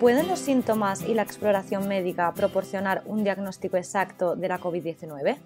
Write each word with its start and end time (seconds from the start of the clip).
¿Pueden 0.00 0.28
los 0.28 0.38
síntomas 0.38 1.02
y 1.02 1.12
la 1.12 1.22
exploración 1.22 1.88
médica 1.88 2.32
proporcionar 2.32 3.02
un 3.06 3.24
diagnóstico 3.24 3.76
exacto 3.76 4.36
de 4.36 4.46
la 4.46 4.60
COVID-19? 4.60 5.38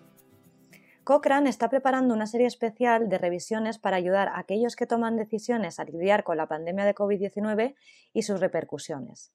Cochrane 1.04 1.49
está 1.49 1.71
preparando 1.71 2.13
una 2.13 2.27
serie 2.27 2.49
especial 2.49 3.09
de 3.09 3.17
revisiones 3.17 3.79
para 3.79 3.96
ayudar 3.96 4.29
a 4.29 4.38
aquellos 4.38 4.76
que 4.76 4.87
toman 4.87 5.17
decisiones 5.17 5.80
a 5.80 5.85
lidiar 5.85 6.22
con 6.22 6.37
la 6.37 6.49
pandemia 6.49 6.85
de 6.85 6.94
COVID-19 6.94 7.75
y 8.12 8.22
sus 8.25 8.40
repercusiones. 8.40 9.33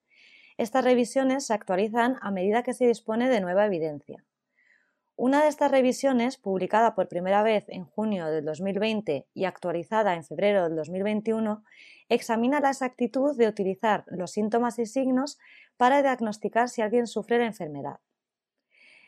Estas 0.55 0.83
revisiones 0.83 1.47
se 1.47 1.55
actualizan 1.55 2.17
a 2.21 2.29
medida 2.29 2.61
que 2.61 2.75
se 2.75 2.85
dispone 2.85 3.27
de 3.27 3.41
nueva 3.41 3.65
evidencia. 3.65 4.23
Una 5.19 5.41
de 5.41 5.49
estas 5.49 5.71
revisiones, 5.71 6.37
publicada 6.37 6.93
por 6.93 7.07
primera 7.07 7.41
vez 7.41 7.65
en 7.69 7.85
junio 7.85 8.27
del 8.27 8.45
2020 8.45 9.25
y 9.33 9.45
actualizada 9.45 10.13
en 10.13 10.23
febrero 10.23 10.65
del 10.65 10.75
2021, 10.75 11.63
examina 12.07 12.59
la 12.59 12.69
exactitud 12.69 13.35
de 13.35 13.47
utilizar 13.47 14.03
los 14.05 14.29
síntomas 14.29 14.77
y 14.77 14.85
signos 14.85 15.39
para 15.75 16.03
diagnosticar 16.03 16.69
si 16.69 16.83
alguien 16.83 17.07
sufre 17.07 17.39
la 17.39 17.47
enfermedad. 17.47 17.99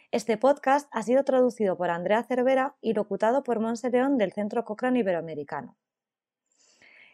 Este 0.10 0.36
podcast 0.40 0.90
ha 0.92 1.04
sido 1.04 1.24
traducido 1.24 1.78
por 1.78 1.92
Andrea 1.92 2.24
Cervera 2.24 2.76
y 2.82 2.94
locutado 2.94 3.44
por 3.44 3.60
Monse 3.60 3.92
León 3.92 4.18
del 4.18 4.34
Centro 4.34 4.66
Cochrane 4.66 5.02
Iberoamericano. 5.02 5.78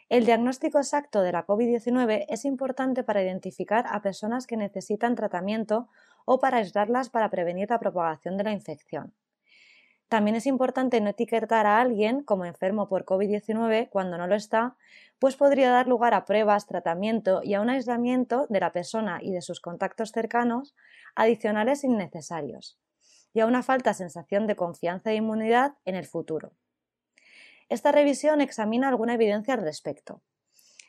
El 0.08 0.26
diagnóstico 0.26 0.78
exacto 0.78 1.22
de 1.22 1.34
la 1.34 1.46
COVID-19 1.46 2.28
es 2.30 2.46
importante 2.46 3.04
para 3.04 3.22
identificar 3.22 3.86
a 3.90 4.02
personas 4.02 4.48
que 4.48 4.56
necesitan 4.56 5.16
tratamiento 5.16 5.90
o 6.26 6.40
para 6.40 6.58
aislarlas 6.58 7.10
para 7.10 7.30
prevenir 7.30 7.70
la 7.70 7.80
propagación 7.80 8.38
de 8.38 8.44
la 8.44 8.52
infección. 8.52 9.14
También 10.08 10.36
es 10.36 10.46
importante 10.46 11.02
no 11.02 11.10
etiquetar 11.10 11.66
a 11.66 11.82
alguien 11.82 12.22
como 12.22 12.46
enfermo 12.46 12.88
por 12.88 13.06
COVID-19 13.06 13.90
cuando 13.90 14.18
no 14.18 14.28
lo 14.28 14.36
está, 14.36 14.76
pues 15.18 15.36
podría 15.36 15.72
dar 15.72 15.88
lugar 15.88 16.14
a 16.14 16.26
pruebas, 16.26 16.68
tratamiento 16.68 17.42
y 17.44 17.56
a 17.56 17.62
un 17.62 17.70
aislamiento 17.70 18.46
de 18.50 18.60
la 18.60 18.72
persona 18.72 19.20
y 19.22 19.32
de 19.32 19.42
sus 19.42 19.60
contactos 19.60 20.12
cercanos 20.12 20.76
adicionales 21.16 21.84
innecesarios, 21.84 22.78
y 23.34 23.40
a 23.40 23.48
una 23.48 23.64
falta 23.64 23.94
sensación 23.94 24.46
de 24.46 24.56
confianza 24.56 25.12
e 25.12 25.16
inmunidad 25.16 25.76
en 25.86 25.96
el 25.96 26.06
futuro. 26.06 26.54
Esta 27.68 27.92
revisión 27.92 28.42
examina 28.42 28.90
alguna 28.90 29.16
evidencia 29.16 29.56
al 29.56 29.64
respecto. 29.64 30.22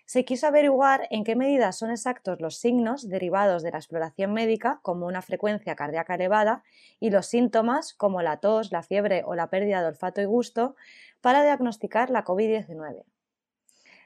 Se 0.06 0.24
quiso 0.24 0.46
averiguar 0.46 1.08
en 1.10 1.24
qué 1.24 1.34
medida 1.34 1.72
son 1.72 1.90
exactos 1.90 2.40
los 2.40 2.58
signos 2.58 3.08
derivados 3.08 3.64
de 3.64 3.72
la 3.72 3.78
exploración 3.78 4.32
médica, 4.32 4.78
como 4.82 5.04
una 5.06 5.20
frecuencia 5.20 5.74
cardíaca 5.74 6.14
elevada, 6.14 6.62
y 7.00 7.10
los 7.10 7.26
síntomas, 7.26 7.92
como 7.92 8.22
la 8.22 8.36
tos, 8.36 8.70
la 8.70 8.84
fiebre 8.84 9.24
o 9.26 9.34
la 9.34 9.50
pérdida 9.50 9.80
de 9.80 9.88
olfato 9.88 10.20
y 10.20 10.24
gusto, 10.24 10.76
para 11.20 11.42
diagnosticar 11.42 12.10
la 12.10 12.24
COVID-19. 12.24 13.02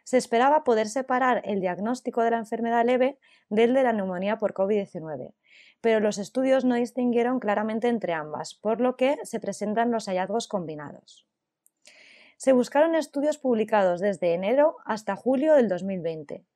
Se 0.05 0.17
esperaba 0.17 0.65
poder 0.65 0.89
separar 0.89 1.43
el 1.45 1.61
diagnóstico 1.61 2.23
de 2.23 2.31
la 2.31 2.39
enfermedad 2.39 2.87
leve 2.87 3.19
del 3.51 3.75
de 3.75 3.83
la 3.83 3.93
neumonía 3.93 4.39
por 4.39 4.55
COVID-19, 4.55 5.34
pero 5.83 6.01
los 6.01 6.17
estudios 6.17 6.65
no 6.65 6.77
distinguieron 6.77 7.41
claramente 7.41 7.89
entre 7.89 8.15
ambas, 8.15 8.55
por 8.55 8.81
lo 8.81 8.97
que 8.97 9.19
se 9.25 9.39
presentan 9.39 9.91
los 9.91 10.06
hallazgos 10.06 10.48
combinados. 10.48 11.30
Se 12.41 12.55
buscaron 12.55 12.94
estudios 12.94 13.36
publicados 13.36 14.00
desde 14.00 14.33
enero 14.33 14.77
hasta 14.86 15.14
julio 15.14 15.52
del 15.56 15.69
2020 15.69 16.47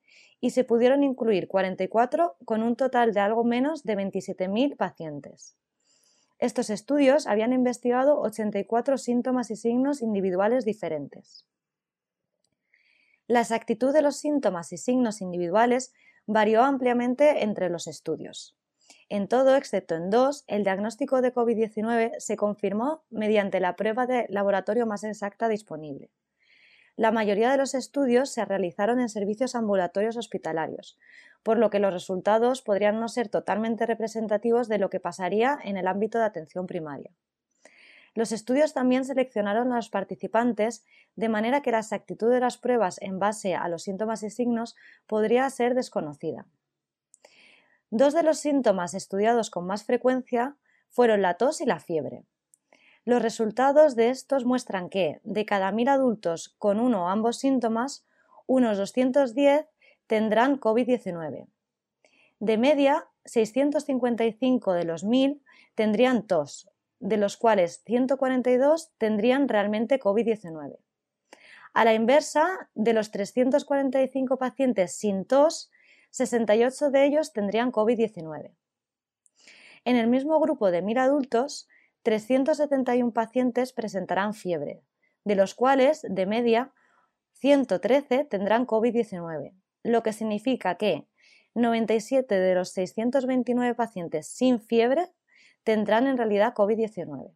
y 0.40 0.48
se 0.48 0.64
pudieron 0.64 1.02
incluir 1.02 1.46
44 1.46 2.36
con 2.46 2.62
un 2.62 2.74
total 2.74 3.12
de 3.12 3.20
algo 3.20 3.44
menos 3.44 3.82
de 3.84 3.94
27.000 3.94 4.78
pacientes. 4.78 5.58
Estos 6.38 6.70
estudios 6.70 7.26
habían 7.26 7.52
investigado 7.52 8.18
84 8.18 8.96
síntomas 8.96 9.50
y 9.50 9.56
signos 9.56 10.00
individuales 10.00 10.64
diferentes. 10.64 11.44
La 13.26 13.42
exactitud 13.42 13.92
de 13.92 14.00
los 14.00 14.16
síntomas 14.16 14.72
y 14.72 14.78
signos 14.78 15.20
individuales 15.20 15.92
varió 16.24 16.62
ampliamente 16.62 17.42
entre 17.42 17.68
los 17.68 17.88
estudios. 17.88 18.56
En 19.08 19.28
todo, 19.28 19.56
excepto 19.56 19.94
en 19.94 20.10
dos, 20.10 20.44
el 20.46 20.64
diagnóstico 20.64 21.22
de 21.22 21.32
COVID-19 21.32 22.18
se 22.18 22.36
confirmó 22.36 23.04
mediante 23.10 23.60
la 23.60 23.76
prueba 23.76 24.06
de 24.06 24.26
laboratorio 24.28 24.86
más 24.86 25.04
exacta 25.04 25.48
disponible. 25.48 26.10
La 26.96 27.10
mayoría 27.10 27.50
de 27.50 27.56
los 27.56 27.74
estudios 27.74 28.30
se 28.30 28.44
realizaron 28.44 29.00
en 29.00 29.08
servicios 29.08 29.56
ambulatorios 29.56 30.16
hospitalarios, 30.16 30.96
por 31.42 31.58
lo 31.58 31.68
que 31.68 31.80
los 31.80 31.92
resultados 31.92 32.62
podrían 32.62 33.00
no 33.00 33.08
ser 33.08 33.28
totalmente 33.28 33.84
representativos 33.84 34.68
de 34.68 34.78
lo 34.78 34.90
que 34.90 35.00
pasaría 35.00 35.58
en 35.64 35.76
el 35.76 35.88
ámbito 35.88 36.18
de 36.18 36.24
atención 36.24 36.66
primaria. 36.66 37.10
Los 38.14 38.30
estudios 38.30 38.74
también 38.74 39.04
seleccionaron 39.04 39.72
a 39.72 39.76
los 39.76 39.90
participantes 39.90 40.84
de 41.16 41.28
manera 41.28 41.62
que 41.62 41.72
la 41.72 41.80
exactitud 41.80 42.30
de 42.30 42.38
las 42.38 42.58
pruebas 42.58 43.02
en 43.02 43.18
base 43.18 43.56
a 43.56 43.68
los 43.68 43.82
síntomas 43.82 44.22
y 44.22 44.30
signos 44.30 44.76
podría 45.08 45.50
ser 45.50 45.74
desconocida. 45.74 46.46
Dos 47.96 48.12
de 48.12 48.24
los 48.24 48.40
síntomas 48.40 48.92
estudiados 48.92 49.50
con 49.50 49.68
más 49.68 49.84
frecuencia 49.84 50.56
fueron 50.88 51.22
la 51.22 51.34
tos 51.34 51.60
y 51.60 51.64
la 51.64 51.78
fiebre. 51.78 52.24
Los 53.04 53.22
resultados 53.22 53.94
de 53.94 54.10
estos 54.10 54.44
muestran 54.44 54.90
que, 54.90 55.20
de 55.22 55.46
cada 55.46 55.70
mil 55.70 55.88
adultos 55.88 56.56
con 56.58 56.80
uno 56.80 57.04
o 57.04 57.08
ambos 57.08 57.38
síntomas, 57.38 58.04
unos 58.46 58.78
210 58.78 59.66
tendrán 60.08 60.58
COVID-19. 60.58 61.46
De 62.40 62.58
media, 62.58 63.06
655 63.26 64.72
de 64.72 64.84
los 64.84 65.04
1000 65.04 65.40
tendrían 65.76 66.26
tos, 66.26 66.68
de 66.98 67.16
los 67.16 67.36
cuales 67.36 67.84
142 67.86 68.90
tendrían 68.98 69.48
realmente 69.48 70.00
COVID-19. 70.00 70.78
A 71.74 71.84
la 71.84 71.94
inversa, 71.94 72.68
de 72.74 72.92
los 72.92 73.12
345 73.12 74.36
pacientes 74.36 74.96
sin 74.96 75.24
tos, 75.24 75.70
68 76.14 76.90
de 76.90 77.06
ellos 77.06 77.32
tendrían 77.32 77.72
COVID-19. 77.72 78.54
En 79.84 79.96
el 79.96 80.06
mismo 80.06 80.38
grupo 80.38 80.70
de 80.70 80.80
1.000 80.80 81.00
adultos, 81.00 81.68
371 82.04 83.12
pacientes 83.12 83.72
presentarán 83.72 84.32
fiebre, 84.32 84.84
de 85.24 85.34
los 85.34 85.56
cuales, 85.56 86.06
de 86.08 86.26
media, 86.26 86.72
113 87.32 88.26
tendrán 88.26 88.64
COVID-19, 88.64 89.54
lo 89.82 90.02
que 90.04 90.12
significa 90.12 90.76
que 90.76 91.08
97 91.54 92.32
de 92.32 92.54
los 92.54 92.68
629 92.68 93.74
pacientes 93.74 94.28
sin 94.28 94.60
fiebre 94.60 95.10
tendrán 95.64 96.06
en 96.06 96.16
realidad 96.16 96.54
COVID-19. 96.54 97.34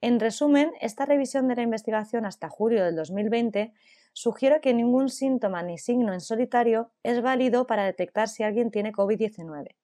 En 0.00 0.18
resumen, 0.18 0.72
esta 0.80 1.04
revisión 1.04 1.46
de 1.46 1.56
la 1.56 1.62
investigación 1.62 2.24
hasta 2.24 2.48
julio 2.48 2.86
del 2.86 2.96
2020 2.96 3.74
sugiere 4.12 4.60
que 4.60 4.74
ningún 4.74 5.08
síntoma 5.08 5.62
ni 5.62 5.78
signo 5.78 6.12
en 6.12 6.20
solitario 6.20 6.90
es 7.02 7.22
válido 7.22 7.66
para 7.66 7.84
detectar 7.84 8.28
si 8.28 8.42
alguien 8.42 8.70
tiene 8.70 8.92
COVID-19. 8.92 9.74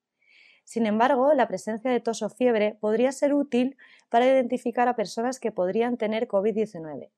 Sin 0.65 0.85
embargo, 0.87 1.33
la 1.33 1.47
presencia 1.47 1.91
de 1.93 2.01
tos 2.01 2.23
o 2.23 2.29
fiebre 2.29 2.77
podría 2.81 3.13
ser 3.13 3.35
útil 3.35 3.77
para 4.09 4.27
identificar 4.27 4.89
a 4.89 4.97
personas 4.97 5.39
que 5.39 5.53
podrían 5.53 5.97
tener 5.97 6.27
COVID-19. 6.27 7.11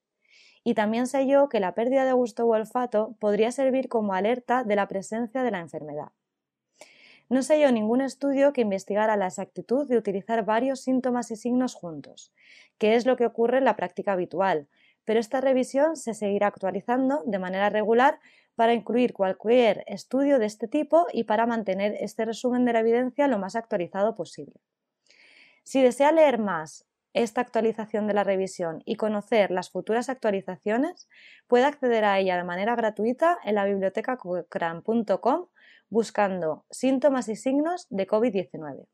Y 0.65 0.75
también 0.75 1.07
se 1.07 1.17
halló 1.17 1.49
que 1.49 1.59
la 1.59 1.75
pérdida 1.75 2.05
de 2.05 2.13
gusto 2.13 2.45
o 2.45 2.55
olfato 2.55 3.17
podría 3.19 3.51
servir 3.51 3.89
como 3.89 4.13
alerta 4.13 4.65
de 4.65 4.77
la 4.77 4.87
presencia 4.87 5.43
de 5.43 5.51
la 5.51 5.61
enfermedad. 5.61 6.09
No 7.31 7.43
se 7.43 7.55
halló 7.55 7.73
ningún 7.73 8.03
estudio 8.03 8.53
que 8.53 8.63
investigara 8.63 9.17
la 9.17 9.27
exactitud 9.27 9.89
de 9.89 9.97
utilizar 9.97 10.45
varios 10.45 10.81
síntomas 10.81 11.31
y 11.31 11.37
signos 11.37 11.75
juntos, 11.75 12.33
que 12.79 12.97
es 12.97 13.07
lo 13.07 13.17
que 13.17 13.25
ocurre 13.27 13.59
en 13.59 13.65
la 13.65 13.77
práctica 13.77 14.13
habitual, 14.13 14.69
pero 15.09 15.21
esta 15.21 15.41
revisión 15.41 15.97
se 15.97 16.13
seguirá 16.13 16.49
actualizando 16.49 17.23
de 17.25 17.39
manera 17.39 17.71
regular 17.71 18.21
para 18.57 18.75
incluir 18.75 19.15
cualquier 19.15 19.83
estudio 19.87 20.39
de 20.39 20.45
este 20.45 20.69
tipo 20.69 21.07
y 21.15 21.25
para 21.25 21.47
mantener 21.47 21.97
este 22.01 22.27
resumen 22.27 22.67
de 22.67 22.75
la 22.75 22.81
evidencia 22.81 23.27
lo 23.27 23.39
más 23.39 23.57
actualizado 23.57 24.15
posible. 24.15 24.61
Si 25.63 25.83
desea 25.83 26.13
leer 26.13 26.39
más 26.39 26.85
esta 27.15 27.41
actualización 27.41 28.07
de 28.07 28.13
la 28.13 28.23
revisión 28.23 28.83
y 28.85 28.97
conocer 28.97 29.51
las 29.51 29.71
futuras 29.71 30.11
actualizaciones, 30.11 31.09
puede 31.47 31.65
acceder 31.65 32.05
a 32.05 32.19
ella 32.19 32.37
de 32.37 32.45
manera 32.45 32.77
gratuita 32.77 33.39
en 33.45 33.55
la 33.55 33.65
biblioteca 33.65 34.19
buscando 35.89 36.67
síntomas 36.69 37.31
y 37.31 37.37
signos 37.37 37.87
de 37.89 38.07
COVID-19. 38.07 38.85